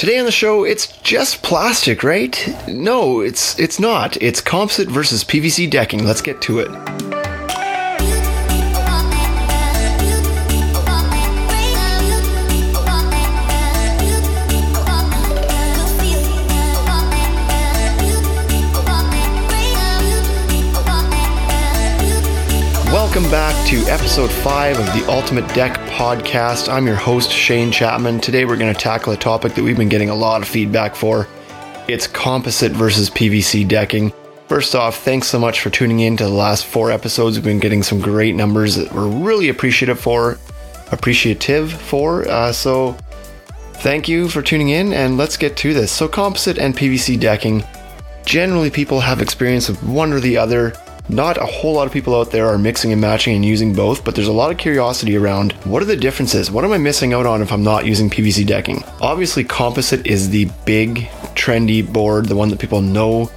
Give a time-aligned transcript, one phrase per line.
[0.00, 2.34] Today on the show, it's just plastic, right?
[2.66, 4.16] No, it's it's not.
[4.22, 6.06] It's composite versus PVC decking.
[6.06, 6.99] Let's get to it.
[23.70, 26.68] To episode 5 of the Ultimate Deck podcast.
[26.68, 28.18] I'm your host, Shane Chapman.
[28.18, 30.96] Today we're going to tackle a topic that we've been getting a lot of feedback
[30.96, 31.28] for.
[31.86, 34.12] It's composite versus PVC decking.
[34.48, 37.36] First off, thanks so much for tuning in to the last four episodes.
[37.36, 40.36] We've been getting some great numbers that we're really appreciative for,
[40.90, 42.26] appreciative for.
[42.26, 42.96] Uh, so
[43.74, 45.92] thank you for tuning in and let's get to this.
[45.92, 47.62] So composite and PVC decking.
[48.24, 50.72] Generally, people have experience with one or the other.
[51.12, 54.04] Not a whole lot of people out there are mixing and matching and using both,
[54.04, 56.52] but there's a lot of curiosity around what are the differences?
[56.52, 58.84] What am I missing out on if I'm not using PVC decking?
[59.00, 63.28] Obviously, composite is the big, trendy board, the one that people know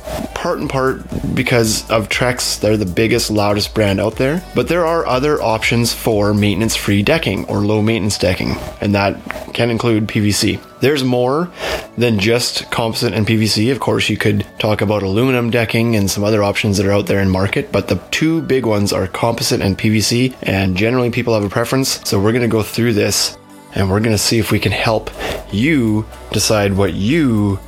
[0.43, 1.01] part and part
[1.33, 2.59] because of Trex.
[2.59, 4.43] They're the biggest, loudest brand out there.
[4.53, 9.15] But there are other options for maintenance free decking or low maintenance decking, and that
[9.53, 10.59] can include PVC.
[10.81, 11.49] There's more
[11.97, 13.71] than just composite and PVC.
[13.71, 17.07] Of course, you could talk about aluminum decking and some other options that are out
[17.07, 21.33] there in market, but the two big ones are composite and PVC, and generally people
[21.35, 22.01] have a preference.
[22.03, 23.37] So we're going to go through this
[23.75, 25.09] and we're going to see if we can help
[25.53, 27.59] you decide what you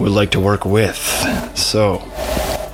[0.00, 0.96] would like to work with.
[1.56, 2.02] So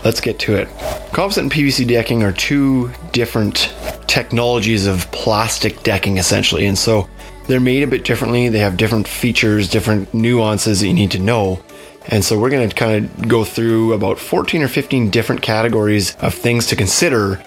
[0.04, 0.68] let's get to it.
[1.12, 3.72] Composite and PVC decking are two different
[4.06, 7.08] technologies of plastic decking essentially, and so
[7.46, 8.48] they're made a bit differently.
[8.48, 11.62] They have different features, different nuances that you need to know.
[12.06, 16.16] And so we're going to kind of go through about 14 or 15 different categories
[16.16, 17.42] of things to consider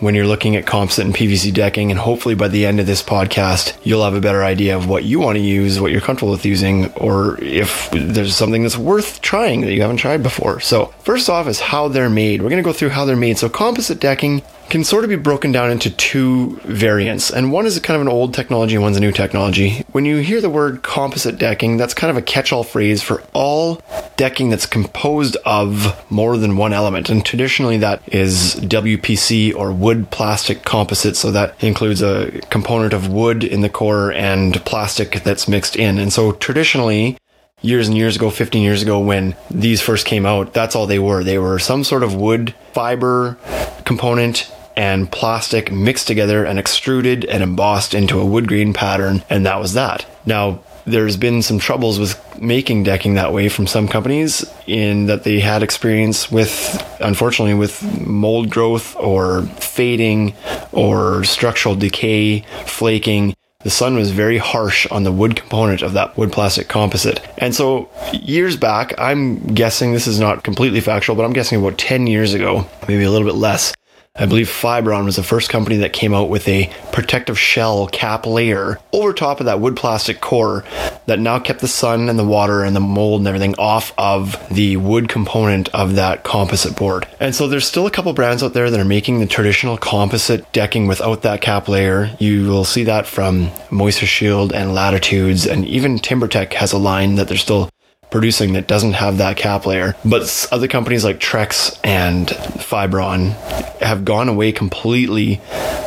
[0.00, 1.90] when you're looking at composite and PVC decking.
[1.90, 5.04] And hopefully by the end of this podcast, you'll have a better idea of what
[5.04, 9.20] you want to use, what you're comfortable with using, or if there's something that's worth
[9.22, 10.60] trying that you haven't tried before.
[10.60, 12.42] So first off is how they're made.
[12.42, 13.38] We're going to go through how they're made.
[13.38, 17.78] So composite decking can sort of be broken down into two variants, and one is
[17.80, 19.84] kind of an old technology and one's a new technology.
[19.92, 23.22] When you hear the word composite decking, that's kind of a catch all phrase for
[23.32, 23.80] all
[24.16, 30.10] decking that's composed of more than one element, and traditionally that is WPC or wood
[30.10, 35.46] plastic composite, so that includes a component of wood in the core and plastic that's
[35.48, 35.98] mixed in.
[35.98, 37.16] And so traditionally,
[37.62, 40.98] years and years ago, 15 years ago, when these first came out, that's all they
[40.98, 41.24] were.
[41.24, 43.38] They were some sort of wood fiber
[43.84, 49.46] component and plastic mixed together and extruded and embossed into a wood grain pattern, and
[49.46, 50.06] that was that.
[50.26, 55.24] Now, there's been some troubles with making decking that way from some companies in that
[55.24, 60.32] they had experience with unfortunately with mold growth or fading
[60.70, 63.34] or structural decay flaking
[63.66, 67.20] the sun was very harsh on the wood component of that wood plastic composite.
[67.38, 71.76] And so, years back, I'm guessing this is not completely factual, but I'm guessing about
[71.76, 73.74] 10 years ago, maybe a little bit less,
[74.18, 78.26] I believe Fiberon was the first company that came out with a protective shell cap
[78.26, 80.64] layer over top of that wood plastic core
[81.06, 84.36] that now kept the sun and the water and the mold and everything off of
[84.50, 87.06] the wood component of that composite board.
[87.20, 90.50] And so there's still a couple brands out there that are making the traditional composite
[90.52, 92.10] decking without that cap layer.
[92.18, 97.16] You will see that from Moisture Shield and Latitudes and even TimberTech has a line
[97.16, 97.68] that they're still
[98.10, 99.94] producing that doesn't have that cap layer.
[100.04, 103.32] But other companies like Trex and Fiberon
[103.80, 105.40] have gone away completely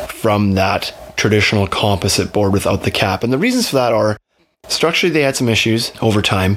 [0.08, 3.22] from that traditional composite board without the cap.
[3.22, 4.16] And the reasons for that are
[4.68, 6.56] structurally they had some issues over time.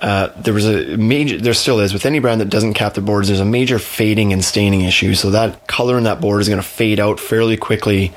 [0.00, 3.00] Uh, there was a major, there still is with any brand that doesn't cap the
[3.00, 3.28] boards.
[3.28, 5.14] There's a major fading and staining issue.
[5.14, 8.12] So that color in that board is going to fade out fairly quickly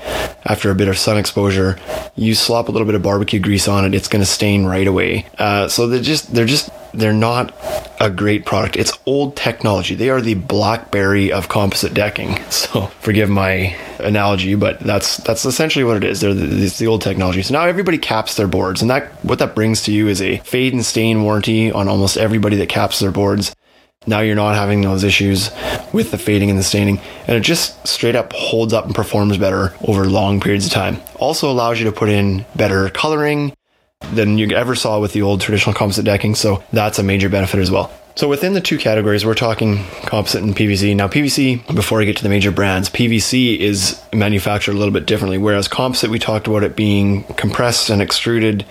[0.45, 1.79] after a bit of sun exposure.
[2.15, 4.87] You slop a little bit of barbecue grease on it, it's going to stain right
[4.87, 5.25] away.
[5.37, 7.55] Uh, so they're just, they're just, they're not
[7.99, 8.75] a great product.
[8.75, 9.95] It's old technology.
[9.95, 12.39] They are the BlackBerry of composite decking.
[12.51, 16.21] So forgive my analogy, but that's that's essentially what it is.
[16.21, 17.41] They're the, it's the old technology.
[17.41, 20.37] So now everybody caps their boards, and that what that brings to you is a
[20.39, 23.55] fade and stain warranty on almost everybody that caps their boards.
[24.07, 25.51] Now you're not having those issues
[25.93, 29.37] with the fading and the staining, and it just straight up holds up and performs
[29.37, 30.97] better over long periods of time.
[31.17, 33.53] Also allows you to put in better coloring
[34.13, 37.59] than you ever saw with the old traditional composite decking, so that's a major benefit
[37.59, 37.93] as well.
[38.15, 40.95] So within the two categories, we're talking composite and PVC.
[40.95, 45.05] Now, PVC, before I get to the major brands, PVC is manufactured a little bit
[45.05, 45.37] differently.
[45.37, 48.65] Whereas composite, we talked about it being compressed and extruded,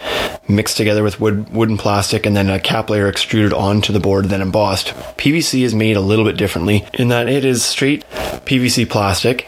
[0.46, 4.00] mixed together with wood, wood and plastic, and then a cap layer extruded onto the
[4.00, 4.88] board, then embossed.
[5.16, 8.04] PVC is made a little bit differently in that it is straight
[8.44, 9.46] PVC plastic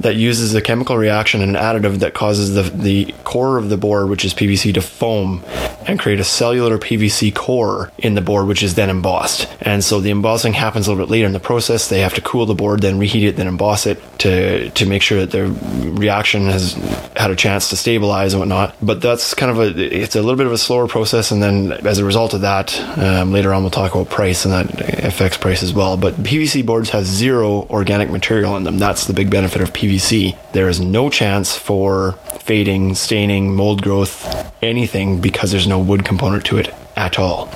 [0.00, 3.76] that uses a chemical reaction and an additive that causes the, the core of the
[3.76, 5.44] board, which is PVC, to foam
[5.86, 9.27] and create a cellular PVC core in the board, which is then embossed.
[9.60, 11.88] And so the embossing happens a little bit later in the process.
[11.88, 15.02] They have to cool the board, then reheat it, then emboss it to to make
[15.02, 16.74] sure that their reaction has
[17.16, 18.76] had a chance to stabilize and whatnot.
[18.80, 21.30] But that's kind of a it's a little bit of a slower process.
[21.30, 24.54] And then as a result of that, um, later on we'll talk about price and
[24.54, 25.96] that affects price as well.
[25.96, 28.78] But PVC boards have zero organic material in them.
[28.78, 30.36] That's the big benefit of PVC.
[30.52, 34.26] There is no chance for fading, staining, mold growth,
[34.62, 37.48] anything because there's no wood component to it at all.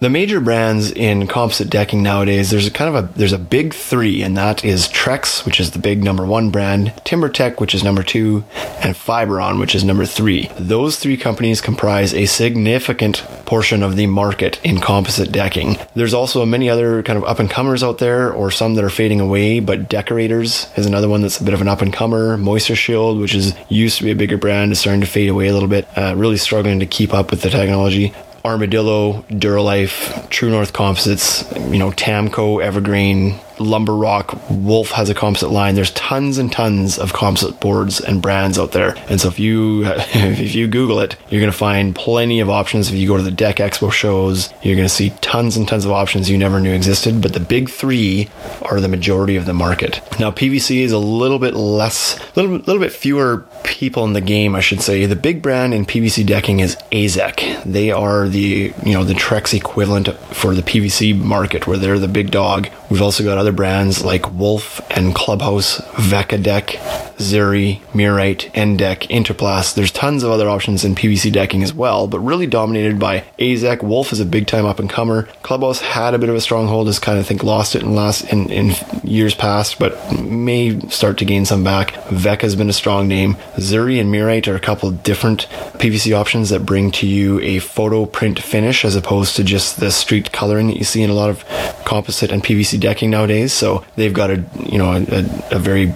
[0.00, 3.72] The major brands in composite decking nowadays, there's a kind of a there's a big
[3.72, 7.82] three, and that is Trex, which is the big number one brand, TimberTech, which is
[7.82, 8.44] number two,
[8.82, 10.50] and Fiberon, which is number three.
[10.58, 15.78] Those three companies comprise a significant portion of the market in composite decking.
[15.94, 18.90] There's also many other kind of up and comers out there, or some that are
[18.90, 22.36] fading away, but Deckorators is another one that's a bit of an up and comer.
[22.36, 25.48] Moisture Shield, which is used to be a bigger brand, is starting to fade away
[25.48, 28.12] a little bit, uh, really struggling to keep up with the technology.
[28.44, 35.50] Armadillo, Duralife, True North Composites, you know, Tamko, Evergrain, Lumber Rock, Wolf has a composite
[35.50, 35.74] line.
[35.74, 38.96] There's tons and tons of composite boards and brands out there.
[39.08, 42.88] And so if you if you Google it, you're going to find plenty of options.
[42.88, 45.84] If you go to the Deck Expo shows, you're going to see tons and tons
[45.84, 47.20] of options you never knew existed.
[47.20, 48.28] But the big three
[48.62, 50.00] are the majority of the market.
[50.18, 54.20] Now PVC is a little bit less, a little, little bit fewer people in the
[54.20, 55.06] game, I should say.
[55.06, 57.62] The big brand in PVC decking is Azek.
[57.64, 62.08] They are the you know the Trex equivalent for the PVC market, where they're the
[62.08, 62.68] big dog.
[62.90, 66.78] We've also got other brands like Wolf and Clubhouse, Vekadeck,
[67.18, 69.74] Zuri, Murite, Endec, Interplast.
[69.74, 73.82] There's tons of other options in PVC decking as well, but really dominated by Azek.
[73.82, 75.24] Wolf is a big time up and comer.
[75.42, 78.22] Clubhouse had a bit of a stronghold, has kind of think lost it in last
[78.32, 81.94] in, in years past, but may start to gain some back.
[82.06, 83.34] Vec has been a strong name.
[83.56, 85.46] Zuri and Murite are a couple different
[85.78, 89.90] PVC options that bring to you a photo print finish as opposed to just the
[89.90, 91.44] street coloring that you see in a lot of
[91.84, 93.33] composite and PVC decking nowadays.
[93.48, 95.94] So they've got a you know a, a very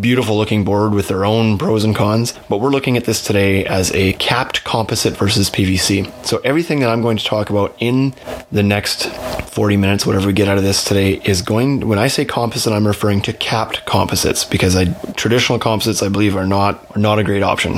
[0.00, 2.34] beautiful looking board with their own pros and cons.
[2.48, 6.10] But we're looking at this today as a capped composite versus PVC.
[6.24, 8.14] So everything that I'm going to talk about in
[8.52, 9.06] the next
[9.56, 11.88] 40 minutes, whatever we get out of this today, is going.
[11.88, 16.36] When I say composite, I'm referring to capped composites because I, traditional composites, I believe,
[16.36, 17.76] are not are not a great option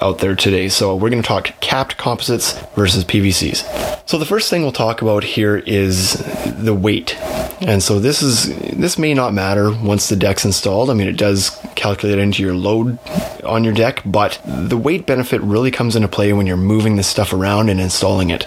[0.00, 0.68] out there today.
[0.68, 4.08] So we're going to talk capped composites versus PVCs.
[4.08, 6.12] So the first thing we'll talk about here is
[6.44, 7.16] the weight.
[7.62, 10.90] And so this is this may not matter once the deck's installed.
[10.90, 12.98] I mean, it does calculate into your load
[13.44, 17.08] on your deck, but the weight benefit really comes into play when you're moving this
[17.08, 18.46] stuff around and installing it.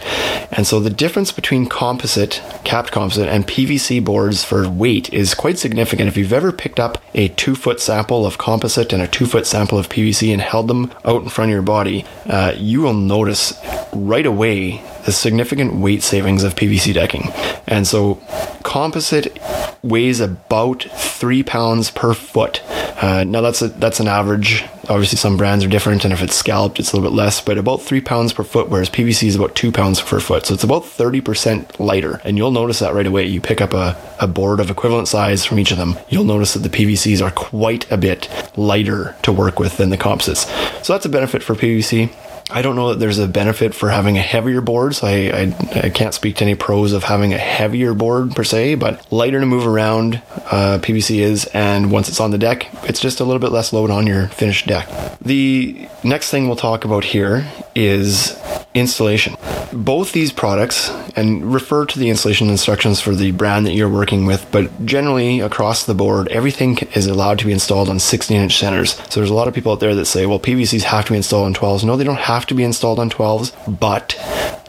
[0.51, 5.59] And so the difference between composite, capped composite, and PVC boards for weight is quite
[5.59, 6.07] significant.
[6.07, 9.45] If you've ever picked up a two foot sample of composite and a two foot
[9.45, 12.93] sample of PVC and held them out in front of your body, uh, you will
[12.93, 13.53] notice
[13.93, 17.31] right away the significant weight savings of PVC decking.
[17.65, 18.15] And so
[18.63, 19.39] composite
[19.87, 22.61] weighs about three pounds per foot.
[23.01, 24.63] Uh, now that's a, that's an average.
[24.89, 27.41] Obviously, some brands are different, and if it's scalloped, it's a little bit less.
[27.41, 30.45] But about three pounds per foot, whereas PVC is about two pounds per foot.
[30.45, 33.25] So it's about thirty percent lighter, and you'll notice that right away.
[33.25, 36.53] You pick up a, a board of equivalent size from each of them, you'll notice
[36.53, 40.45] that the PVCs are quite a bit lighter to work with than the composites.
[40.85, 42.11] So that's a benefit for PVC.
[42.49, 45.79] I don't know that there's a benefit for having a heavier board, so I, I,
[45.85, 49.41] I, can't speak to any pros of having a heavier board per se, but lighter
[49.41, 53.25] to move around, uh, PVC is, and once it's on the deck, it's just a
[53.25, 54.87] little bit less load on your finished deck.
[55.19, 57.45] The next thing we'll talk about here
[57.77, 58.35] is
[58.73, 59.37] installation.
[59.71, 64.25] Both these products, and refer to the installation instructions for the brand that you're working
[64.25, 68.57] with, but generally across the board, everything is allowed to be installed on 16 inch
[68.57, 68.95] centers.
[69.09, 71.17] So there's a lot of people out there that say, well, PVCs have to be
[71.17, 71.83] installed on 12s.
[71.83, 74.15] No, they don't have to be installed on 12s, but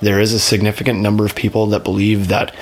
[0.01, 2.55] there is a significant number of people that believe that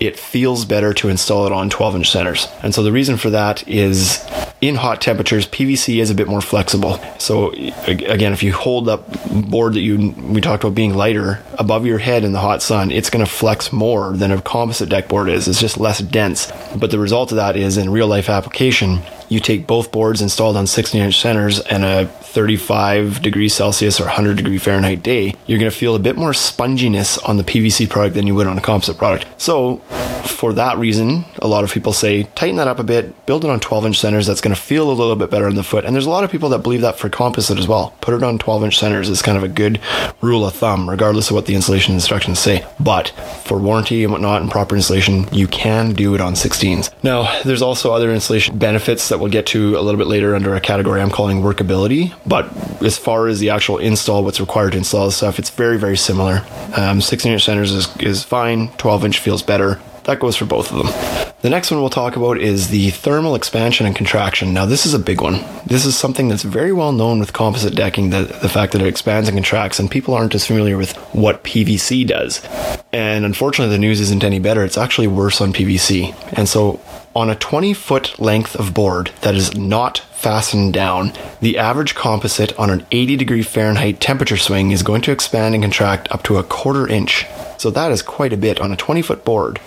[0.00, 2.48] it feels better to install it on 12 inch centers.
[2.62, 4.26] And so the reason for that is
[4.60, 6.98] in hot temperatures, PVC is a bit more flexible.
[7.18, 7.52] So
[7.86, 11.98] again, if you hold up board that you we talked about being lighter above your
[11.98, 15.28] head in the hot sun, it's going to flex more than a composite deck board
[15.28, 15.48] is.
[15.48, 16.50] It's just less dense.
[16.76, 20.56] But the result of that is in real life application, you take both boards installed
[20.56, 25.58] on 16 inch centers and a 35 degrees Celsius or 100 degree Fahrenheit day, you're
[25.58, 28.58] going to feel a bit more sponginess on the PVC product than you would on
[28.58, 29.26] a composite product.
[29.40, 29.78] So,
[30.24, 33.50] for that reason, a lot of people say tighten that up a bit, build it
[33.50, 34.26] on 12 inch centers.
[34.26, 35.84] That's going to feel a little bit better on the foot.
[35.84, 37.94] And there's a lot of people that believe that for composite as well.
[38.00, 39.80] Put it on 12 inch centers is kind of a good
[40.20, 42.64] rule of thumb, regardless of what the installation instructions say.
[42.78, 43.08] But
[43.44, 46.92] for warranty and whatnot and proper installation, you can do it on 16s.
[47.02, 50.54] Now, there's also other installation benefits that we'll get to a little bit later under
[50.54, 52.14] a category I'm calling workability.
[52.26, 52.50] But
[52.82, 55.96] as far as the actual install, what's required to install this stuff, it's very, very
[55.96, 56.44] similar.
[56.76, 59.80] Um, 16 inch centers is, is fine, 12 inch feels better.
[60.04, 61.20] That goes for both of them.
[61.42, 64.52] The next one we'll talk about is the thermal expansion and contraction.
[64.52, 65.42] Now, this is a big one.
[65.64, 68.86] This is something that's very well known with composite decking, the, the fact that it
[68.86, 72.46] expands and contracts, and people aren't as familiar with what PVC does.
[72.92, 74.64] And unfortunately, the news isn't any better.
[74.64, 76.14] It's actually worse on PVC.
[76.36, 76.78] And so,
[77.16, 82.56] on a 20 foot length of board that is not fastened down, the average composite
[82.58, 86.36] on an 80 degree Fahrenheit temperature swing is going to expand and contract up to
[86.36, 87.24] a quarter inch.
[87.60, 89.58] So that is quite a bit on a 20 foot board.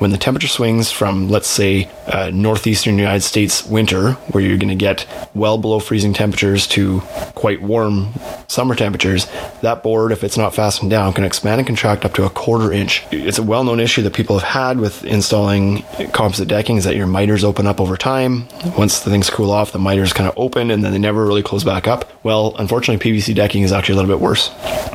[0.00, 4.70] When the temperature swings from, let's say, uh, northeastern United States winter, where you're going
[4.70, 6.98] to get well below freezing temperatures, to
[7.36, 8.12] quite warm
[8.48, 9.28] summer temperatures,
[9.62, 12.72] that board, if it's not fastened down, can expand and contract up to a quarter
[12.72, 13.06] inch.
[13.12, 16.96] It's a well known issue that people have had with installing composite decking is that
[16.96, 18.48] your miters open up over time.
[18.76, 21.44] Once the things cool off, the miters kind of open and then they never really
[21.44, 22.10] close back up.
[22.24, 24.50] Well, unfortunately, PVC decking is actually a little bit worse.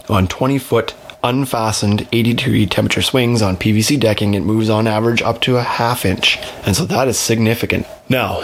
[0.10, 5.22] On 20 foot unfastened 80 degree temperature swings on PVC decking, it moves on average
[5.22, 6.38] up to a half inch.
[6.66, 7.88] And so that is significant.
[8.10, 8.42] Now,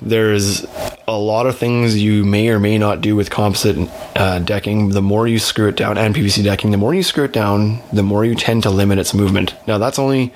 [0.00, 0.66] there's
[1.06, 4.90] a lot of things you may or may not do with composite uh, decking.
[4.90, 7.80] The more you screw it down, and PVC decking, the more you screw it down,
[7.92, 9.54] the more you tend to limit its movement.
[9.66, 10.32] Now, that's only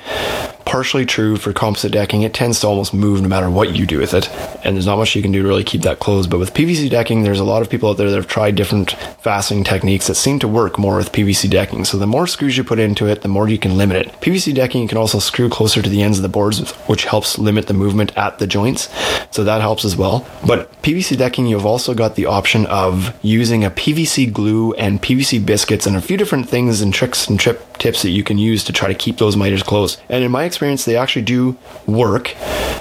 [0.68, 2.20] partially true for composite decking.
[2.22, 4.28] It tends to almost move no matter what you do with it,
[4.62, 6.28] and there's not much you can do to really keep that closed.
[6.28, 8.90] But with PVC decking, there's a lot of people out there that have tried different
[9.22, 11.86] fastening techniques that seem to work more with PVC decking.
[11.86, 14.12] So the more screws you put into it, the more you can limit it.
[14.20, 17.38] PVC decking, you can also screw closer to the ends of the boards, which helps
[17.38, 18.90] limit the movement at the joints.
[19.30, 20.28] So that helps as well.
[20.46, 25.44] But PVC decking, you've also got the option of using a PVC glue and PVC
[25.44, 28.64] biscuits and a few different things and tricks and trip tips that you can use
[28.64, 30.02] to try to keep those miters closed.
[30.10, 32.34] And in my experience, they actually do work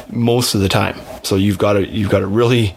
[0.09, 0.99] most of the time.
[1.23, 2.75] So you've got to you've got to really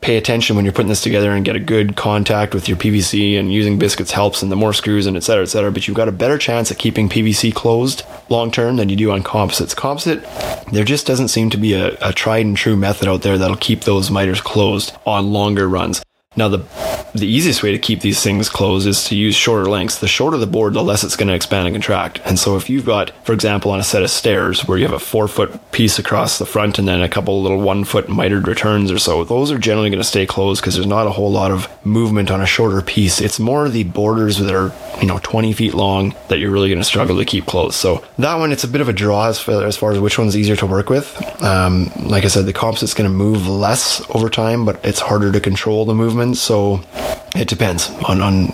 [0.00, 3.38] pay attention when you're putting this together and get a good contact with your PVC
[3.38, 5.70] and using biscuits helps and the more screws and et cetera, et cetera.
[5.70, 9.10] But you've got a better chance at keeping PVC closed long term than you do
[9.10, 9.74] on composites.
[9.74, 10.24] Composite,
[10.72, 13.56] there just doesn't seem to be a, a tried and true method out there that'll
[13.56, 16.02] keep those miters closed on longer runs.
[16.40, 16.64] Now, the
[17.14, 19.98] the easiest way to keep these things closed is to use shorter lengths.
[19.98, 22.20] The shorter the board, the less it's going to expand and contract.
[22.24, 24.94] And so, if you've got, for example, on a set of stairs where you have
[24.94, 28.48] a four foot piece across the front and then a couple little one foot mitered
[28.48, 31.30] returns or so, those are generally going to stay closed because there's not a whole
[31.30, 33.20] lot of movement on a shorter piece.
[33.20, 36.80] It's more the borders that are, you know, 20 feet long that you're really going
[36.80, 37.74] to struggle to keep closed.
[37.74, 40.18] So, that one, it's a bit of a draw as far as, far as which
[40.18, 41.20] one's easier to work with.
[41.42, 45.32] Um, like I said, the composite's going to move less over time, but it's harder
[45.32, 46.29] to control the movement.
[46.34, 46.82] So,
[47.34, 48.46] it depends on, on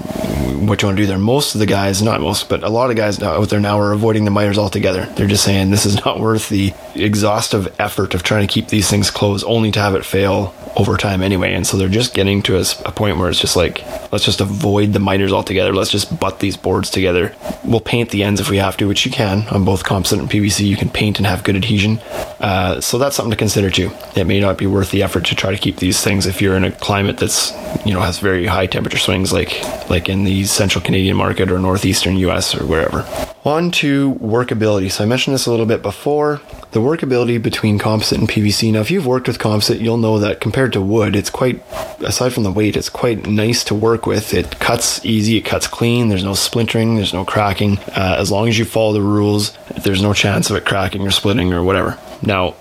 [0.67, 1.19] what you want to do there.
[1.19, 3.93] Most of the guys, not most, but a lot of guys out there now are
[3.93, 5.07] avoiding the miters altogether.
[5.17, 6.73] They're just saying this is not worth the
[7.03, 10.97] exhaustive effort of trying to keep these things closed only to have it fail over
[10.97, 11.55] time anyway.
[11.55, 14.41] And so they're just getting to a, a point where it's just like, let's just
[14.41, 15.73] avoid the miters altogether.
[15.73, 17.35] Let's just butt these boards together.
[17.65, 20.29] We'll paint the ends if we have to, which you can on both composite and
[20.29, 20.67] PVC.
[20.67, 21.99] You can paint and have good adhesion.
[22.41, 23.91] Uh, so that's something to consider too.
[24.15, 26.57] It may not be worth the effort to try to keep these things if you're
[26.57, 27.53] in a climate that's,
[27.87, 31.59] you know, has very high temperature swings like, like in the central Canadian market or
[31.59, 33.07] northeastern US or wherever.
[33.47, 34.91] On to workability.
[34.91, 36.41] So I mentioned this a little bit before.
[36.73, 38.73] The workability between composite and PVC.
[38.73, 41.63] Now, if you've worked with composite, you'll know that compared to wood, it's quite,
[42.01, 44.35] aside from the weight, it's quite nice to work with.
[44.35, 47.79] It cuts easy, it cuts clean, there's no splintering, there's no cracking.
[47.79, 51.13] Uh, as long as you follow the rules, there's no chance of it cracking or
[51.13, 51.97] splitting or whatever.
[52.23, 52.57] Now,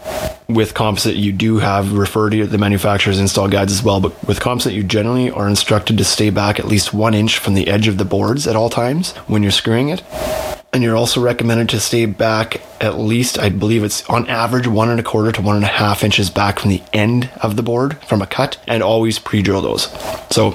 [0.47, 4.39] with composite, you do have refer to the manufacturer's install guides as well, but with
[4.39, 7.87] composite, you generally are instructed to stay back at least one inch from the edge
[7.87, 10.03] of the boards at all times when you're screwing it.
[10.75, 14.89] And you're also recommended to stay back at least, I believe it's on average one
[14.89, 17.63] and a quarter to one and a half inches back from the end of the
[17.63, 19.83] board from a cut, and always pre-drill those.
[20.29, 20.51] So,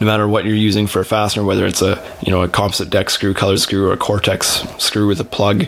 [0.00, 2.90] no matter what you're using for a fastener, whether it's a you know a composite
[2.90, 5.66] deck screw, colored screw, or a Cortex screw with a plug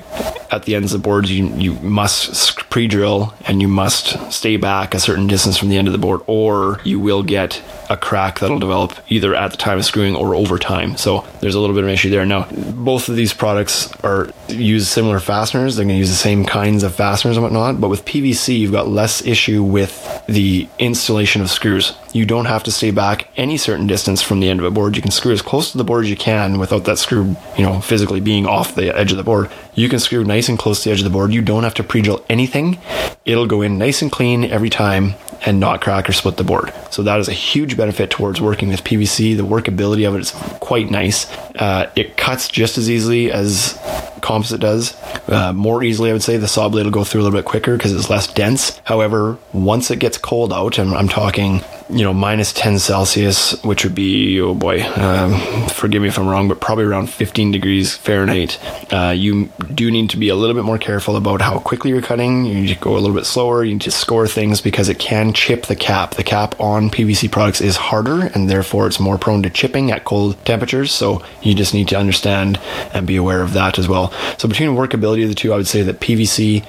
[0.50, 4.94] at the ends of the boards, you you must pre-drill and you must stay back
[4.94, 8.38] a certain distance from the end of the board, or you will get a crack
[8.38, 10.96] that'll develop either at the time of screwing or over time.
[10.96, 12.24] So there's a little bit of an issue there.
[12.24, 15.76] Now, both of these products are use similar fasteners.
[15.76, 17.80] They're going to use the same kinds of fasteners and whatnot.
[17.80, 19.92] But with PVC, you've got less issue with
[20.26, 21.94] the installation of screws.
[22.12, 24.96] you don't have to stay back any certain distance from the end of a board.
[24.96, 27.64] You can screw as close to the board as you can without that screw, you
[27.64, 29.50] know, physically being off the edge of the board.
[29.74, 31.32] You can screw nice and close to the edge of the board.
[31.32, 32.78] You don't have to pre-drill anything.
[33.24, 35.14] It'll go in nice and clean every time
[35.46, 36.72] and not crack or split the board.
[36.90, 39.36] So that is a huge benefit towards working with PVC.
[39.36, 40.30] The workability of it is
[40.60, 41.30] quite nice.
[41.56, 43.78] Uh, it cuts just as easily as
[44.22, 44.96] composite does.
[45.28, 47.44] Uh, more easily, I would say the saw blade will go through a little bit
[47.44, 48.80] quicker because it's less dense.
[48.84, 51.60] However, once it gets cold out, and I'm talking,
[51.90, 56.28] you know, minus 10 Celsius, which would be, oh boy, um, forgive me if I'm
[56.28, 58.58] wrong, but probably around 15 degrees Fahrenheit,
[58.92, 62.02] uh, you do need to be a little bit more careful about how quickly you're
[62.02, 62.44] cutting.
[62.44, 63.64] You need to go a little bit slower.
[63.64, 66.14] You need to score things because it can chip the cap.
[66.14, 70.04] The cap on PVC products is harder and therefore it's more prone to chipping at
[70.04, 70.92] cold temperatures.
[70.92, 72.58] So you just need to understand
[72.94, 74.11] and be aware of that as well.
[74.38, 76.64] So between workability of the two, I would say that PVC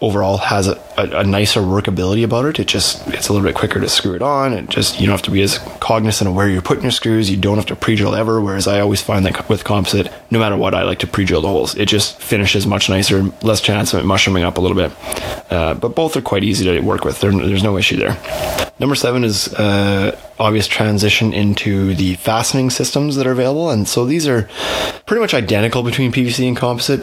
[0.00, 2.60] overall has a, a, a, nicer workability about it.
[2.60, 4.52] It just it's a little bit quicker to screw it on.
[4.52, 7.30] It just you don't have to be as cognizant of where you're putting your screws.
[7.30, 8.40] You don't have to pre-drill ever.
[8.40, 11.48] Whereas I always find that with composite, no matter what, I like to pre-drill the
[11.48, 11.74] holes.
[11.76, 14.92] It just finishes much nicer, less chance of it mushrooming up a little bit.
[15.50, 17.20] Uh, but both are quite easy to work with.
[17.20, 18.16] There, there's no issue there.
[18.78, 23.70] Number seven is uh, obvious transition into the fastening systems that are available.
[23.70, 24.48] And so these are
[25.06, 27.00] pretty much identical between PVC and composite.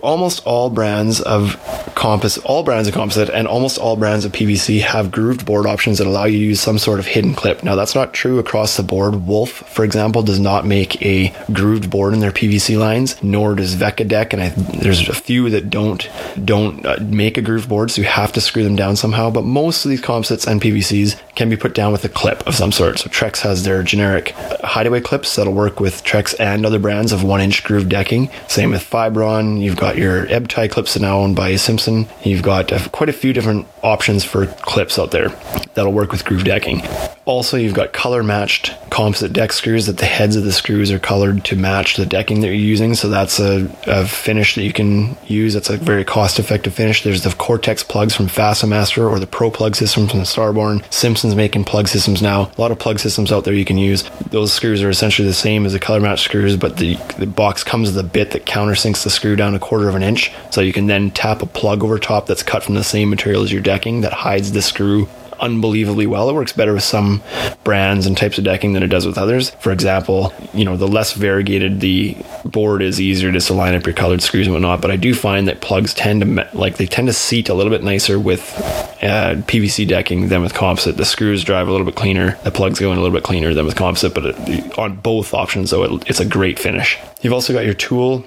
[0.00, 1.56] Almost all brands of
[1.98, 5.98] composite, all brands of composite, and almost all brands of PVC have grooved board options
[5.98, 7.64] that allow you to use some sort of hidden clip.
[7.64, 9.26] Now, that's not true across the board.
[9.26, 13.74] Wolf, for example, does not make a grooved board in their PVC lines, nor does
[13.74, 14.48] Vekadeck, and I,
[14.80, 16.08] there's a few that don't
[16.44, 19.30] don't uh, make a grooved board, so you have to screw them down somehow.
[19.30, 22.54] But most of these composites and PVCs can be put down with a clip of
[22.54, 23.00] some sort.
[23.00, 24.30] So Trex has their generic
[24.62, 28.30] hideaway clips that'll work with Trex and other brands of one inch groove decking.
[28.46, 29.60] Same with Fiberon.
[29.60, 31.87] You've got your EB-TY clips now owned by Simpson.
[32.24, 35.28] You've got quite a few different options for clips out there
[35.74, 36.82] that'll work with groove decking.
[37.24, 40.98] Also, you've got color matched composite deck screws that the heads of the screws are
[40.98, 42.94] colored to match the decking that you're using.
[42.94, 45.52] So that's a, a finish that you can use.
[45.52, 47.02] That's a very cost effective finish.
[47.02, 50.82] There's the Cortex plugs from FastenMaster or the Pro plug system from the Starborn.
[50.92, 52.50] Simpson's making plug systems now.
[52.56, 54.08] A lot of plug systems out there you can use.
[54.30, 57.62] Those screws are essentially the same as the color match screws, but the, the box
[57.62, 60.32] comes with a bit that countersinks the screw down a quarter of an inch.
[60.50, 63.42] So you can then tap a plug over top that's cut from the same material
[63.42, 65.08] as your decking that hides the screw
[65.40, 66.28] unbelievably well.
[66.28, 67.22] It works better with some
[67.64, 69.50] brands and types of decking than it does with others.
[69.60, 73.86] For example, you know, the less variegated the board is, easier just to line up
[73.86, 74.80] your colored screws and whatnot.
[74.80, 77.70] But I do find that plugs tend to like they tend to seat a little
[77.70, 78.54] bit nicer with
[79.02, 80.96] uh, PVC decking than with composite.
[80.96, 82.36] The screws drive a little bit cleaner.
[82.44, 84.14] The plugs go in a little bit cleaner than with composite.
[84.14, 86.98] But it, on both options, though, it, it's a great finish.
[87.20, 88.24] You've also got your tool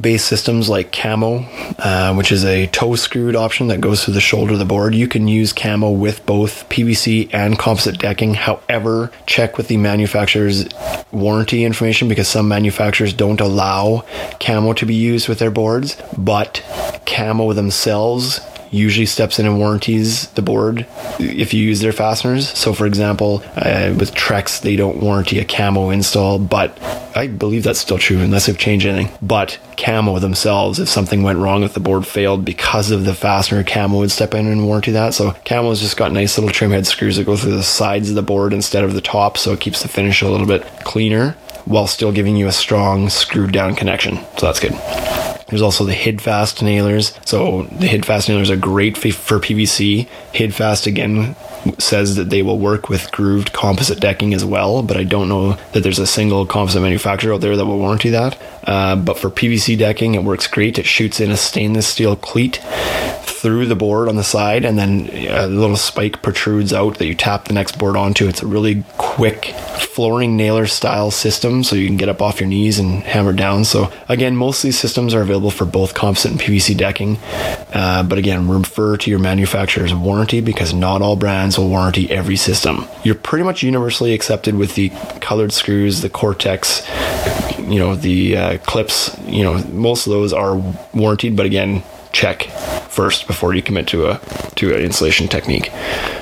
[0.00, 1.44] based systems like Camo,
[1.78, 4.94] uh, which is a toe screwed option that goes through the shoulder of the board.
[4.94, 8.34] You can use Camo with both PVC and composite decking.
[8.34, 10.68] However, check with the manufacturer's
[11.12, 14.04] warranty information because some manufacturers don't allow
[14.40, 16.64] Camo to be used with their boards, but
[17.06, 18.40] Camo themselves
[18.70, 20.86] usually steps in and warranties the board
[21.18, 22.48] if you use their fasteners.
[22.50, 26.76] So, for example, uh, with Trex, they don't warranty a camo install, but
[27.16, 29.16] I believe that's still true unless they've changed anything.
[29.20, 33.64] But camo themselves, if something went wrong, if the board failed because of the fastener,
[33.64, 35.14] camo would step in and warranty that.
[35.14, 38.14] So, camo's just got nice little trim head screws that go through the sides of
[38.14, 41.32] the board instead of the top, so it keeps the finish a little bit cleaner
[41.64, 44.16] while still giving you a strong screwed down connection.
[44.38, 45.29] So, that's good.
[45.50, 47.18] There's also the HID fast nailers.
[47.24, 50.08] So the HID fast nailers are great for PVC.
[50.32, 51.36] HID fast again
[51.78, 55.58] says that they will work with grooved composite decking as well, but I don't know
[55.72, 58.40] that there's a single composite manufacturer out there that will warranty that.
[58.64, 60.78] Uh, but for PVC decking, it works great.
[60.78, 62.60] It shoots in a stainless steel cleat
[63.40, 67.14] through the board on the side, and then a little spike protrudes out that you
[67.14, 68.28] tap the next board onto.
[68.28, 69.46] It's a really quick
[69.78, 73.64] flooring nailer style system, so you can get up off your knees and hammer down.
[73.64, 77.16] So again, most of these systems are available for both composite and PVC decking.
[77.72, 82.36] Uh, but again, refer to your manufacturer's warranty because not all brands will warranty every
[82.36, 82.86] system.
[83.04, 84.90] You're pretty much universally accepted with the
[85.22, 86.86] colored screws, the Cortex,
[87.58, 89.18] you know, the uh, clips.
[89.24, 90.56] You know, most of those are
[90.92, 92.50] warranted, but again, check
[92.90, 94.20] first before you commit to a
[94.56, 95.70] to an insulation technique.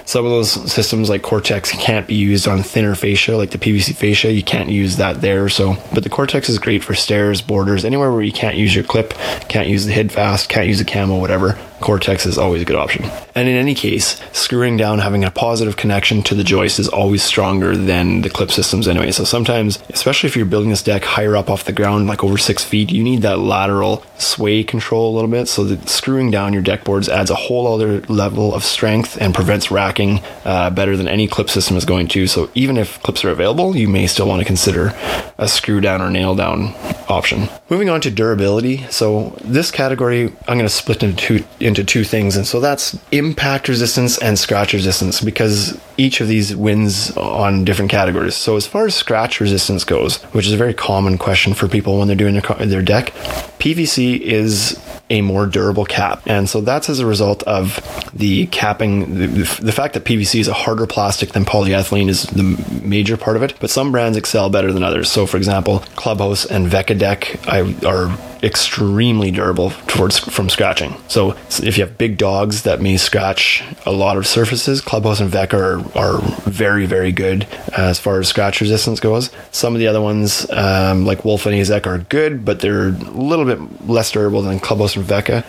[0.04, 3.94] Some of those systems like Cortex can't be used on thinner fascia, like the PVC
[3.94, 4.32] fascia.
[4.32, 5.48] You can't use that there.
[5.48, 8.84] So, but the Cortex is great for stairs, borders, anywhere where you can't use your
[8.84, 9.14] clip,
[9.48, 11.58] can't use the HidFast, can't use the camo, whatever.
[11.80, 13.04] Cortex is always a good option.
[13.34, 17.22] And in any case, screwing down, having a positive connection to the joist is always
[17.22, 19.12] stronger than the clip systems anyway.
[19.12, 22.36] So sometimes, especially if you're building this deck higher up off the ground, like over
[22.36, 25.46] six feet, you need that lateral sway control a little bit.
[25.46, 29.34] So that screwing down your deck boards adds a whole other level of strength and
[29.34, 32.26] prevents racking uh, better than any clip system is going to.
[32.26, 34.92] So even if clips are available, you may still want to consider
[35.38, 36.74] a screw down or nail down
[37.08, 37.48] option.
[37.70, 38.86] Moving on to durability.
[38.90, 42.98] So this category I'm going to split into two, into two things, and so that's
[43.12, 48.34] impact resistance and scratch resistance because each of these wins on different categories.
[48.34, 51.98] So as far as scratch resistance goes, which is a very common question for people
[51.98, 53.12] when they're doing their, their deck,
[53.58, 56.22] PVC is a more durable cap.
[56.26, 57.80] And so that's as a result of
[58.12, 59.18] the capping.
[59.18, 59.26] The,
[59.62, 62.42] the, fact that PVC is a harder plastic than polyethylene is the
[62.82, 65.10] major part of it, but some brands excel better than others.
[65.10, 67.46] So, for example, Clubhouse and Vekadeck
[67.86, 70.94] are extremely durable towards from scratching.
[71.08, 75.30] So if you have big dogs that may scratch a lot of surfaces, Clubhouse and
[75.30, 77.46] Vec are, are very, very good
[77.76, 79.30] as far as scratch resistance goes.
[79.50, 82.90] Some of the other ones, um, like Wolf and Azek, are good, but they're a
[82.90, 85.44] little bit less durable than Clubhouse and Vecca.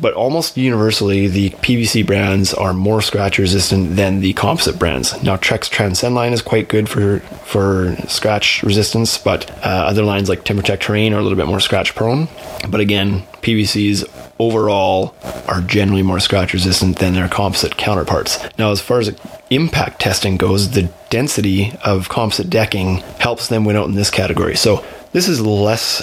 [0.00, 5.20] But almost universally, the PVC brands are more scratch resistant than the composite brands.
[5.22, 10.28] Now, Trex Transcend line is quite good for, for scratch resistance, but uh, other lines
[10.28, 12.21] like TimberTech Terrain are a little bit more scratch prone.
[12.68, 14.04] But again, PVCs
[14.38, 15.14] overall
[15.46, 18.38] are generally more scratch resistant than their composite counterparts.
[18.58, 19.14] Now, as far as
[19.50, 24.56] impact testing goes, the density of composite decking helps them win out in this category.
[24.56, 26.00] So this is less,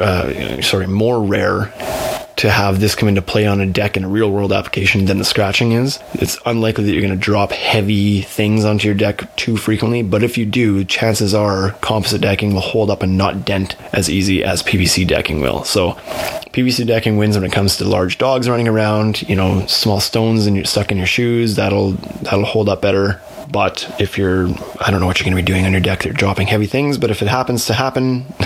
[0.00, 1.72] uh, sorry, more rare
[2.38, 5.18] to have this come into play on a deck in a real world application than
[5.18, 5.98] the scratching is.
[6.14, 10.22] It's unlikely that you're going to drop heavy things onto your deck too frequently, but
[10.22, 14.44] if you do, chances are composite decking will hold up and not dent as easy
[14.44, 15.64] as PVC decking will.
[15.64, 15.92] So
[16.52, 20.46] PVC decking wins when it comes to large dogs running around, you know, small stones
[20.46, 23.20] and you're stuck in your shoes, that'll that'll hold up better.
[23.50, 24.48] But if you're,
[24.80, 26.66] I don't know what you're going to be doing on your deck, they're dropping heavy
[26.66, 26.98] things.
[26.98, 28.26] But if it happens to happen,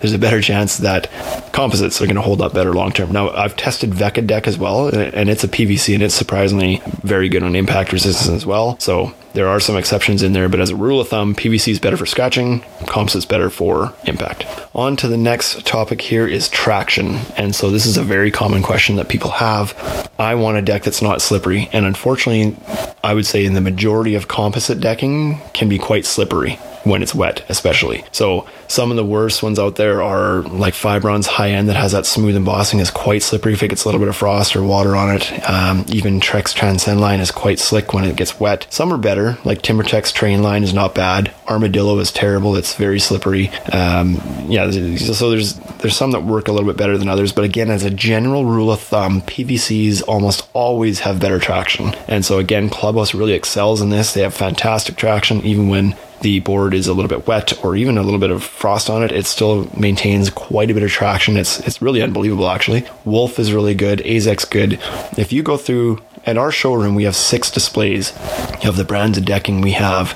[0.00, 1.10] there's a better chance that
[1.52, 3.12] composites are going to hold up better long term.
[3.12, 7.42] Now, I've tested Vekadeck as well, and it's a PVC, and it's surprisingly very good
[7.42, 8.78] on impact resistance as well.
[8.80, 11.78] So there are some exceptions in there, but as a rule of thumb, PVC is
[11.78, 14.46] better for scratching, composite's better for impact.
[14.74, 17.18] On to the next topic here is traction.
[17.36, 20.10] And so this is a very common question that people have.
[20.18, 22.56] I want a deck that's not slippery, and unfortunately,
[23.04, 27.14] I would say in the majority of composite decking can be quite slippery when it's
[27.14, 28.04] wet, especially.
[28.12, 31.92] So some of the worst ones out there are like Fiberon's high end that has
[31.92, 34.62] that smooth embossing is quite slippery if it gets a little bit of frost or
[34.62, 35.50] water on it.
[35.50, 38.66] Um, even Trex Transcend line is quite slick when it gets wet.
[38.70, 41.32] Some are better, like TimberTech's Terrain line is not bad.
[41.48, 43.48] Armadillo is terrible; it's very slippery.
[43.72, 47.44] Um, yeah, so there's there's some that work a little bit better than others, but
[47.44, 51.94] again, as a general rule of thumb, PVCs almost always have better traction.
[52.06, 54.14] And so again, Clubhouse really excels in this.
[54.14, 57.98] They have fantastic traction even when the board is a little bit wet or even
[57.98, 61.36] a little bit of frost on it, it still maintains quite a bit of traction.
[61.36, 62.86] It's it's really unbelievable actually.
[63.04, 64.80] Wolf is really good, Azek's good.
[65.16, 68.12] If you go through at our showroom, we have six displays
[68.64, 70.14] of the brands of decking we have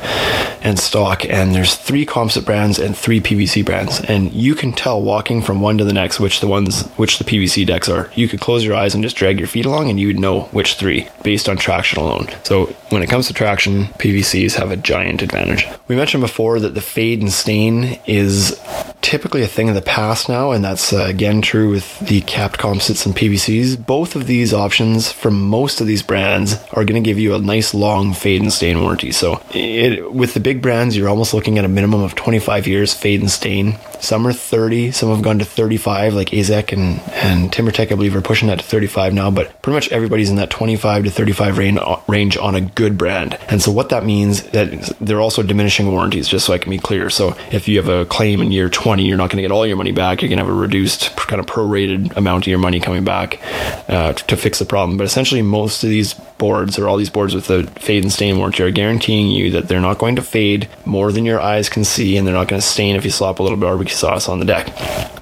[0.62, 5.00] and stock, and there's three composite brands and three PVC brands, and you can tell
[5.00, 8.10] walking from one to the next which the ones which the PVC decks are.
[8.14, 10.42] You could close your eyes and just drag your feet along, and you would know
[10.52, 12.28] which three based on traction alone.
[12.42, 15.66] So when it comes to traction, PVCs have a giant advantage.
[15.88, 18.60] We mentioned before that the fade and stain is
[19.00, 22.58] typically a thing of the past now, and that's uh, again true with the capped
[22.58, 23.86] composites and PVCs.
[23.86, 27.38] Both of these options from most of these brands are going to give you a
[27.38, 29.12] nice long fade and stain warranty.
[29.12, 32.94] So it, with the big brands, you're almost looking at a minimum of 25 years
[32.94, 33.78] fade and stain.
[34.00, 38.16] Some are 30, some have gone to 35, like Azek and, and TimberTech, I believe,
[38.16, 41.58] are pushing that to 35 now, but pretty much everybody's in that 25 to 35
[41.58, 43.38] range, range on a good brand.
[43.48, 46.78] And so what that means that they're also diminishing warranties, just so I can be
[46.78, 47.10] clear.
[47.10, 49.66] So if you have a claim in year 20, you're not going to get all
[49.66, 50.22] your money back.
[50.22, 53.40] You're going to have a reduced, kind of prorated amount of your money coming back
[53.88, 54.96] uh, to fix the problem.
[54.96, 58.38] But essentially, most of these boards or all these boards with the fade and stain
[58.38, 61.84] warranty are guaranteeing you that they're not going to fade more than your eyes can
[61.84, 63.58] see and they're not going to stain if you slop a little
[63.94, 64.66] sauce on the deck,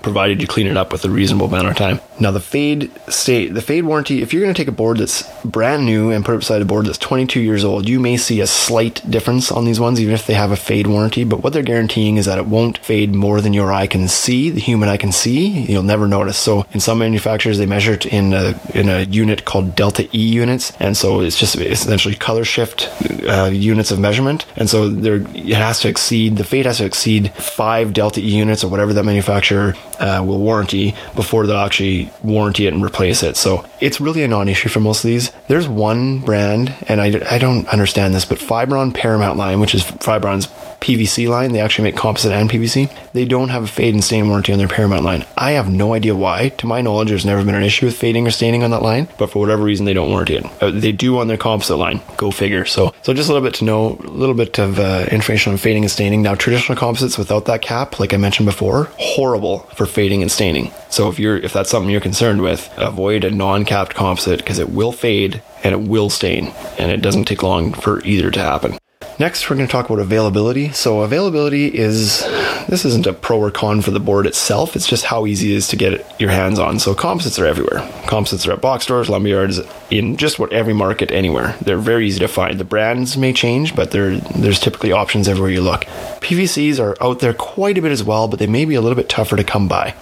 [0.03, 2.01] provided you clean it up with a reasonable amount of time.
[2.21, 5.23] Now the fade state the fade warranty, if you're going to take a board that's
[5.45, 8.41] brand new and put it beside a board that's 22 years old, you may see
[8.41, 11.25] a slight difference on these ones, even if they have a fade warranty.
[11.25, 14.51] But what they're guaranteeing is that it won't fade more than your eye can see,
[14.51, 15.49] the human eye can see.
[15.63, 16.39] You'll never notice.
[16.39, 20.19] So in some manufacturers, they measure it in a in a unit called delta E
[20.19, 22.89] units, and so it's just essentially color shift
[23.29, 24.47] uh, units of measurement.
[24.57, 28.25] And so there it has to exceed the fade has to exceed five delta E
[28.25, 33.23] units or whatever that manufacturer uh, will warranty before they'll actually warranty it and replace
[33.23, 33.37] it.
[33.37, 35.31] So it's really a non-issue for most of these.
[35.49, 39.83] There's one brand, and I, I don't understand this, but Fiberon Paramount line, which is
[39.83, 40.47] Fiberon's
[40.88, 42.90] PVC line, they actually make composite and PVC.
[43.12, 45.27] They don't have a fade and stain warranty on their Paramount line.
[45.37, 46.48] I have no idea why.
[46.48, 49.07] To my knowledge, there's never been an issue with fading or staining on that line,
[49.18, 50.46] but for whatever reason, they don't warranty it.
[50.62, 52.01] Uh, they do on their composite line.
[52.16, 52.64] Go figure.
[52.64, 55.59] So, so just a little bit to know, a little bit of uh, information on
[55.59, 56.22] fading and staining.
[56.22, 60.72] Now, traditional composites without that cap, like I mentioned before, horrible for fading and staining.
[60.88, 64.70] So if you're if that's something you're concerned with, avoid a non-capped composite because it
[64.70, 66.46] will fade and it will stain,
[66.79, 68.79] and it doesn't take long for either to happen.
[69.21, 70.71] Next, we're going to talk about availability.
[70.71, 72.23] So, availability is
[72.69, 75.57] this isn't a pro or con for the board itself, it's just how easy it
[75.57, 76.79] is to get your hands on.
[76.79, 77.81] So, composites are everywhere.
[78.07, 81.57] Composites are at box stores, lumberyards, in just what every market anywhere.
[81.61, 82.61] They're very easy to find.
[82.61, 85.81] The brands may change, but there's typically options everywhere you look.
[86.21, 88.97] PVCs are out there quite a bit as well, but they may be a little
[88.97, 89.95] bit tougher to come by.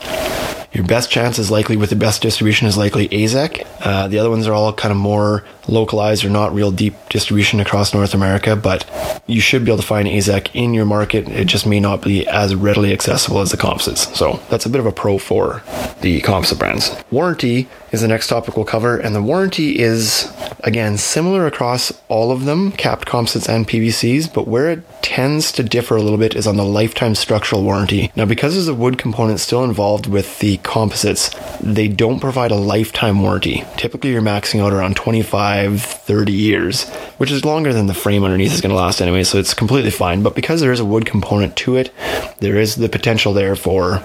[0.77, 3.67] Your best chance is likely with the best distribution is likely AZEK.
[3.81, 7.61] Uh, the other ones are all kind of more localized or not real deep distribution
[7.61, 8.85] across North America, but
[9.27, 11.31] you should be able to find AZEK in your market.
[11.31, 14.15] It just may not be as readily accessible as the composites.
[14.19, 15.62] So that's a bit of a pro for
[16.03, 16.95] the composite brands.
[17.11, 20.31] Warranty is the next topic we'll cover, and the warranty is
[20.62, 25.63] again similar across all of them, capped composites and PVCs, but where it tends to
[25.63, 28.11] differ a little bit is on the lifetime structural warranty.
[28.17, 31.31] Now, because there's a wood component still involved with the composites,
[31.61, 33.65] they don't provide a lifetime warranty.
[33.77, 38.53] Typically, you're maxing out around 25, 30 years, which is longer than the frame underneath
[38.53, 40.23] is going to last anyway, so it's completely fine.
[40.23, 41.93] But because there is a wood component to it,
[42.41, 44.03] there is the potential there for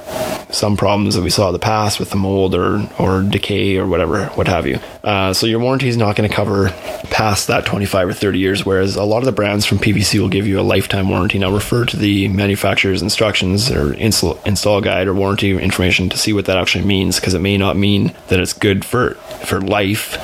[0.52, 3.88] some problems that we saw in the past with the mold or, or decay or
[3.88, 4.80] whatever, what have you.
[5.04, 6.70] Uh, so your warranty is not going to cover
[7.10, 10.30] past that 25 or 30 years, whereas a lot of the brands from PVC will
[10.30, 11.38] give you a lifetime warranty.
[11.38, 16.34] Now refer to the manufacturer's instructions or install, install guide or warranty information to see
[16.34, 19.16] what that actually means, because it may not mean that it's good for
[19.46, 20.18] for life.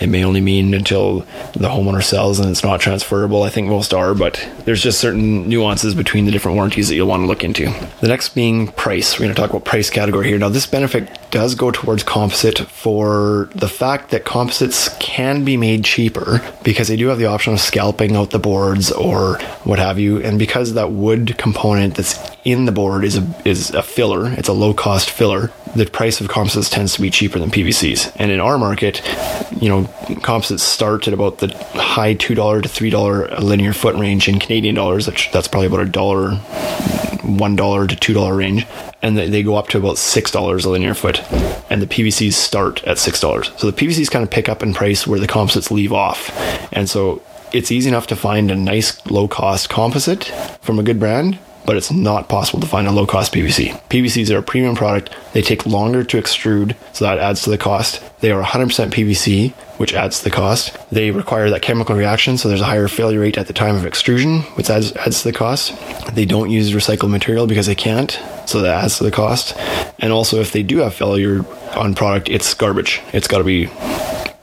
[0.00, 1.20] It may only mean until
[1.52, 3.44] the homeowner sells and it's not transferable.
[3.44, 7.06] I think most are, but there's just certain nuances between the different warranties that you'll
[7.06, 7.66] want to look into.
[8.00, 9.14] The next being price.
[9.14, 10.38] We're going to talk about price category here.
[10.38, 15.84] Now, this benefit does go towards composite for the fact that composites can be made
[15.84, 19.98] cheaper because they do have the option of scalping out the boards or what have
[19.98, 20.20] you.
[20.20, 24.48] And because that wood component that's in the board is a, is a filler, it's
[24.48, 28.12] a low cost filler, the price of composites tends to be cheaper than PVCs.
[28.16, 29.02] And in our market,
[29.60, 29.84] you know,
[30.22, 35.06] composites start at about the high $2 to $3 linear foot range in Canadian dollars.
[35.06, 38.66] That's probably about a dollar, $1 to $2 range.
[39.02, 41.22] And they go up to about $6 a linear foot.
[41.70, 43.58] And the PVCs start at $6.
[43.58, 46.30] So the PVCs kind of pick up in price where the composites leave off.
[46.72, 50.24] And so it's easy enough to find a nice low cost composite
[50.60, 53.80] from a good brand but it's not possible to find a low cost PVC.
[53.88, 55.14] PVCs are a premium product.
[55.32, 58.02] They take longer to extrude, so that adds to the cost.
[58.20, 60.76] They are 100% PVC, which adds to the cost.
[60.90, 63.86] They require that chemical reaction, so there's a higher failure rate at the time of
[63.86, 65.74] extrusion, which adds, adds to the cost.
[66.14, 69.56] They don't use recycled material because they can't, so that adds to the cost.
[69.98, 71.44] And also, if they do have failure
[71.76, 73.00] on product, it's garbage.
[73.12, 73.68] It's got to be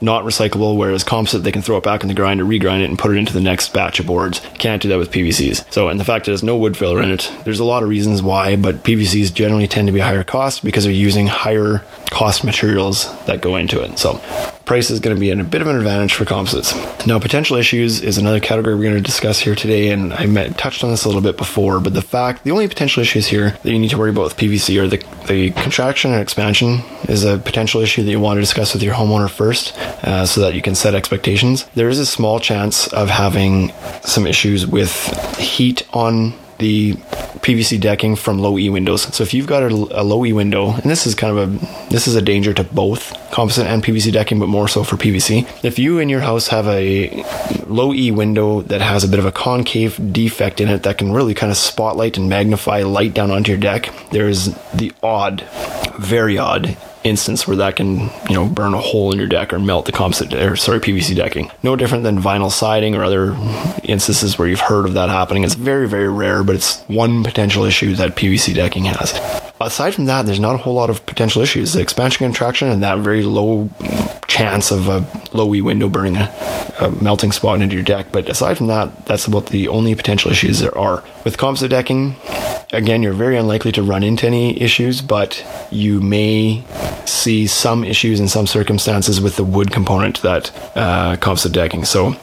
[0.02, 2.98] not recyclable, whereas composite, they can throw it back in the grinder, regrind it, and
[2.98, 4.40] put it into the next batch of boards.
[4.58, 5.72] Can't do that with PVCs.
[5.72, 7.88] So, and the fact that there's no wood filler in it, there's a lot of
[7.88, 12.44] reasons why, but PVCs generally tend to be higher cost because they're using higher cost
[12.44, 13.98] materials that go into it.
[13.98, 14.20] So,
[14.64, 16.74] price is going to be a bit of an advantage for composites.
[17.06, 20.58] Now, potential issues is another category we're going to discuss here today, and I met,
[20.58, 23.50] touched on this a little bit before, but the fact, the only potential issues here
[23.62, 27.24] that you need to worry about with PVC are the, the contraction and expansion is
[27.24, 30.54] a potential issue that you want to discuss with your homeowner first uh, so that
[30.54, 31.64] you can set expectations.
[31.74, 34.92] There is a small chance of having some issues with
[35.38, 36.96] heat on the
[37.42, 39.02] PVC decking from low E windows.
[39.14, 41.90] So if you've got a, a, low E window, and this is kind of a
[41.90, 45.64] this is a danger to both composite and PVC decking, but more so for PVC.
[45.64, 47.24] If you in your house have a
[47.66, 51.12] low E window that has a bit of a concave defect in it that can
[51.12, 55.44] really kind of spotlight and magnify light down onto your deck, there is the odd,
[55.98, 59.58] very odd instance where that can, you know, burn a hole in your deck or
[59.58, 61.50] melt the composite or sorry, PVC decking.
[61.62, 63.36] No different than vinyl siding or other
[63.82, 65.44] instances where you've heard of that happening.
[65.44, 69.12] It's very, very rare, but it's one potential issue that PVC decking has.
[69.66, 71.72] Aside from that, there's not a whole lot of potential issues.
[71.72, 73.70] The expansion contraction and that very low
[74.28, 78.06] chance of a low E window burning a, a, melting spot into your deck.
[78.12, 81.04] But aside from that, that's about the only potential issues there are.
[81.24, 82.16] With composite decking,
[82.72, 86.64] again, you're very unlikely to run into any issues, but you may
[87.04, 91.84] see some issues in some circumstances with the wood component that uh, composite decking.
[91.84, 92.16] So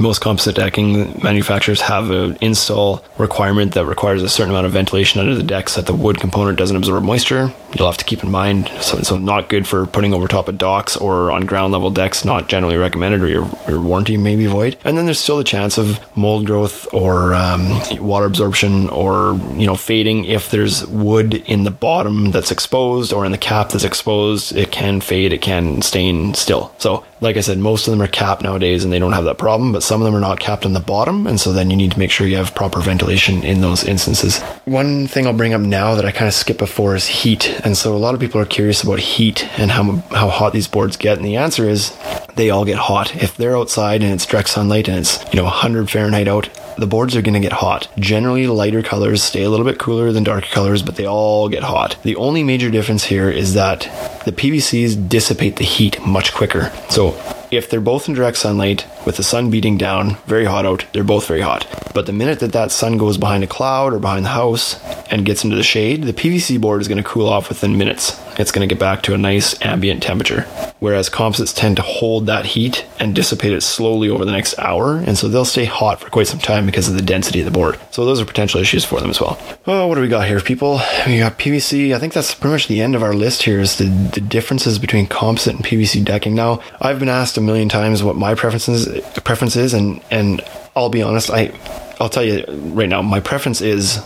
[0.00, 5.20] most composite decking manufacturers have an install requirement that requires a certain amount of ventilation
[5.20, 7.52] under the deck so that the wood component doesn't absorb moisture.
[7.74, 10.58] You'll have to keep in mind, so, so not good for putting over top of
[10.58, 14.46] docks or on ground level decks, not generally recommended, or your, your warranty may be
[14.46, 14.76] void.
[14.84, 19.66] And then there's still the chance of mold growth or um, water absorption or you
[19.66, 23.84] know fading if there's wood in the bottom that's exposed or in the cap that's
[23.84, 24.54] exposed.
[24.56, 26.74] It can fade, it can stain still.
[26.78, 29.38] So like I said, most of them are capped nowadays and they don't have that
[29.38, 31.26] problem, but some of them are not capped on the bottom.
[31.26, 34.40] And so then you need to make sure you have proper ventilation in those instances.
[34.64, 37.59] One thing I'll bring up now that I kind of skipped before is heat.
[37.64, 40.68] And so a lot of people are curious about heat and how, how hot these
[40.68, 41.16] boards get.
[41.16, 41.96] And the answer is
[42.36, 43.14] they all get hot.
[43.16, 46.86] If they're outside and it's direct sunlight and it's, you know, 100 Fahrenheit out, the
[46.86, 47.88] boards are going to get hot.
[47.98, 51.62] Generally, lighter colors stay a little bit cooler than darker colors, but they all get
[51.62, 51.96] hot.
[52.02, 53.80] The only major difference here is that
[54.24, 56.72] the PVCs dissipate the heat much quicker.
[56.88, 57.20] So
[57.50, 61.02] if they're both in direct sunlight with the sun beating down, very hot out, they're
[61.02, 61.66] both very hot.
[61.92, 65.26] But the minute that that sun goes behind a cloud or behind the house and
[65.26, 68.16] gets into the shade, the PVC board is going to cool off within minutes.
[68.38, 70.42] It's going to get back to a nice ambient temperature.
[70.78, 74.96] Whereas composites tend to hold that heat and dissipate it slowly over the next hour,
[74.96, 77.50] and so they'll stay hot for quite some time because of the density of the
[77.50, 77.78] board.
[77.90, 79.38] So those are potential issues for them as well.
[79.66, 80.80] Oh, what do we got here, people?
[81.06, 81.94] We got PVC.
[81.94, 84.78] I think that's pretty much the end of our list here is the, the differences
[84.78, 86.34] between composite and PVC decking.
[86.34, 88.86] Now, I've been asked a million times what my preferences
[89.24, 90.40] preference is, and and
[90.74, 91.52] I'll be honest, I
[92.00, 93.98] I'll tell you right now, my preference is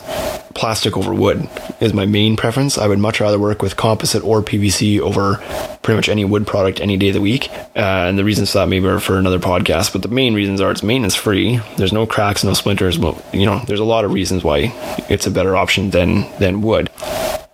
[0.55, 1.49] plastic over wood
[1.81, 2.79] is my main preference.
[2.79, 5.37] I would much rather work with composite or PVC over
[5.83, 7.51] pretty much any wood product any day of the week.
[7.77, 10.61] Uh, and the reasons for that maybe are for another podcast, but the main reasons
[10.61, 11.61] are it's maintenance free.
[11.77, 12.97] There's no cracks, no splinters.
[12.97, 14.73] You know, there's a lot of reasons why
[15.09, 16.91] it's a better option than than wood.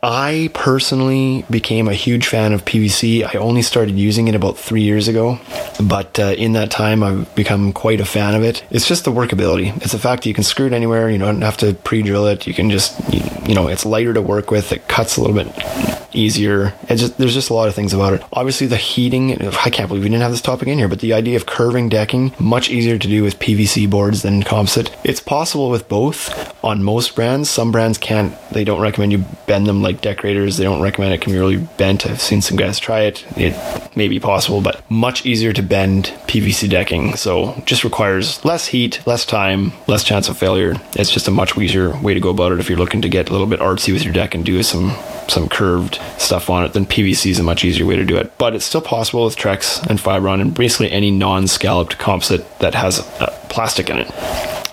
[0.02, 3.22] I personally became a huge fan of PVC.
[3.22, 5.38] I only started using it about three years ago,
[5.78, 8.64] but uh, in that time, I've become quite a fan of it.
[8.70, 9.76] It's just the workability.
[9.82, 11.10] It's the fact that you can screw it anywhere.
[11.10, 12.46] You don't have to pre-drill it.
[12.46, 14.72] You can just, you, know, it's lighter to work with.
[14.72, 16.74] It cuts a little bit easier.
[16.88, 18.22] Just, there's just a lot of things about it.
[18.32, 19.40] Obviously, the heating.
[19.42, 21.88] I can't believe we didn't have this topic in here, but the idea of curving
[21.88, 24.90] decking much easier to do with PVC boards than composite.
[25.04, 27.50] It's possible with both on most brands.
[27.50, 28.34] Some brands can't.
[28.50, 30.56] They don't recommend you bend them like like Deckorators.
[30.56, 32.06] They don't recommend it can be really bent.
[32.06, 33.24] I've seen some guys try it.
[33.36, 37.16] It may be possible, but much easier to bend PVC decking.
[37.16, 40.74] So just requires less heat, less time, less chance of failure.
[40.94, 43.28] It's just a much easier way to go about it if you're looking to get
[43.28, 44.92] a little bit artsy with your deck and do some
[45.28, 48.36] some curved stuff on it, then PVC is a much easier way to do it.
[48.38, 53.00] But it's still possible with Trex and Fiberon and basically any non-scalloped composite that has
[53.20, 54.10] uh, plastic in it.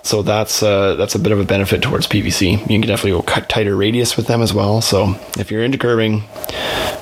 [0.03, 2.61] So that's uh, that's a bit of a benefit towards PVC.
[2.61, 4.79] You can definitely go cut tighter radius with them as well.
[4.81, 6.21] So if you're into curving,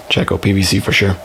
[0.09, 1.15] check out PVC for sure.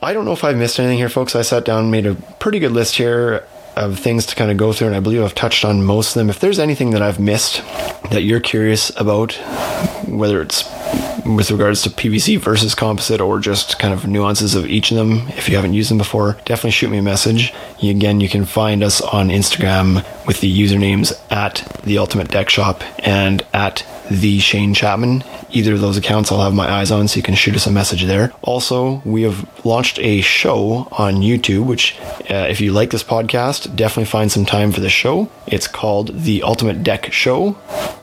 [0.00, 1.36] I don't know if I've missed anything here, folks.
[1.36, 3.44] I sat down, made a pretty good list here
[3.76, 6.14] of things to kind of go through, and I believe I've touched on most of
[6.14, 6.30] them.
[6.30, 7.62] If there's anything that I've missed
[8.10, 9.34] that you're curious about,
[10.06, 10.62] whether it's
[11.24, 15.28] with regards to PVC versus composite or just kind of nuances of each of them.
[15.28, 17.52] If you haven't used them before, definitely shoot me a message.
[17.82, 22.82] Again, you can find us on Instagram with the usernames at the Ultimate Deck Shop
[22.98, 25.22] and at the Shane Chapman.
[25.50, 27.70] Either of those accounts I'll have my eyes on, so you can shoot us a
[27.70, 28.32] message there.
[28.42, 31.98] Also, we have launched a show on YouTube, which,
[32.30, 35.30] uh, if you like this podcast, definitely find some time for the show.
[35.46, 37.56] It's called The Ultimate Deck Show.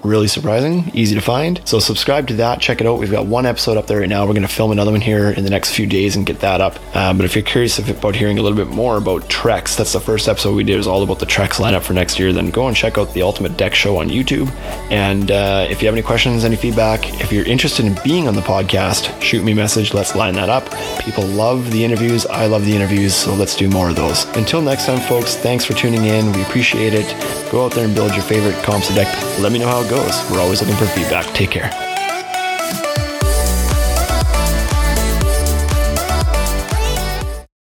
[0.03, 1.61] Really surprising, easy to find.
[1.65, 2.99] So subscribe to that, check it out.
[2.99, 4.25] We've got one episode up there right now.
[4.25, 6.61] We're going to film another one here in the next few days and get that
[6.61, 6.79] up.
[6.95, 9.29] Uh, but if you're curious about hearing a little bit more about
[9.65, 10.77] Trex, that's the first episode we did.
[10.77, 12.31] is all about the Trex lineup for next year.
[12.31, 14.49] Then go and check out The Ultimate Deck Show on YouTube.
[14.91, 18.35] And uh, if you have any questions, any feedback, if you're interested in being on
[18.35, 19.93] the podcast, shoot me a message.
[19.93, 20.69] Let's line that up.
[21.01, 22.25] People love the interviews.
[22.27, 23.15] I love the interviews.
[23.15, 24.25] So let's do more of those.
[24.35, 26.31] Until next time, folks, thanks for tuning in.
[26.33, 27.05] We appreciate it.
[27.51, 29.07] Go out there and build your favorite comps deck.
[29.39, 30.29] Let me know how it goes.
[30.29, 31.25] We're always looking for feedback.
[31.33, 31.84] Take care.